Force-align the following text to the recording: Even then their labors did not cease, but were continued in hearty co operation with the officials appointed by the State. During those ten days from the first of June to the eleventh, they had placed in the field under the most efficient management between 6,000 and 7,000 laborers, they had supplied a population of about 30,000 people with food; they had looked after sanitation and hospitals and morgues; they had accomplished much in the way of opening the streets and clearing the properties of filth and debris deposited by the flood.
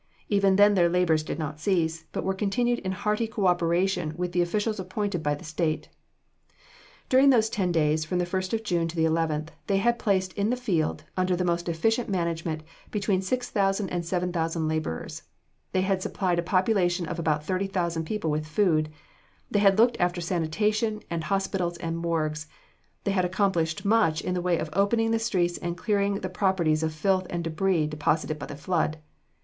Even 0.29 0.55
then 0.55 0.73
their 0.73 0.89
labors 0.89 1.21
did 1.21 1.37
not 1.37 1.59
cease, 1.59 2.05
but 2.11 2.23
were 2.23 2.33
continued 2.33 2.79
in 2.79 2.91
hearty 2.91 3.27
co 3.27 3.45
operation 3.45 4.15
with 4.17 4.31
the 4.31 4.41
officials 4.41 4.79
appointed 4.79 5.21
by 5.21 5.35
the 5.35 5.43
State. 5.43 5.89
During 7.07 7.29
those 7.29 7.51
ten 7.51 7.71
days 7.71 8.03
from 8.03 8.17
the 8.17 8.25
first 8.25 8.51
of 8.51 8.63
June 8.63 8.87
to 8.87 8.95
the 8.95 9.05
eleventh, 9.05 9.51
they 9.67 9.77
had 9.77 9.99
placed 9.99 10.33
in 10.33 10.49
the 10.49 10.55
field 10.57 11.03
under 11.15 11.35
the 11.35 11.45
most 11.45 11.69
efficient 11.69 12.09
management 12.09 12.63
between 12.89 13.21
6,000 13.21 13.89
and 13.89 14.03
7,000 14.03 14.67
laborers, 14.67 15.21
they 15.71 15.81
had 15.81 16.01
supplied 16.01 16.39
a 16.39 16.41
population 16.41 17.05
of 17.05 17.19
about 17.19 17.45
30,000 17.45 18.03
people 18.03 18.31
with 18.31 18.47
food; 18.47 18.89
they 19.51 19.59
had 19.59 19.77
looked 19.77 19.97
after 19.99 20.19
sanitation 20.19 21.03
and 21.11 21.25
hospitals 21.25 21.77
and 21.77 21.95
morgues; 21.95 22.47
they 23.03 23.11
had 23.11 23.23
accomplished 23.23 23.85
much 23.85 24.19
in 24.23 24.33
the 24.33 24.41
way 24.41 24.57
of 24.57 24.71
opening 24.73 25.11
the 25.11 25.19
streets 25.19 25.59
and 25.59 25.77
clearing 25.77 26.15
the 26.15 26.27
properties 26.27 26.81
of 26.81 26.91
filth 26.91 27.27
and 27.29 27.43
debris 27.43 27.85
deposited 27.85 28.39
by 28.39 28.47
the 28.47 28.55
flood. 28.57 28.97